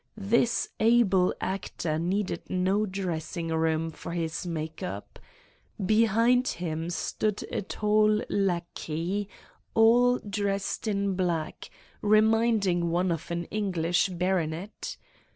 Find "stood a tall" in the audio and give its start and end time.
6.89-8.23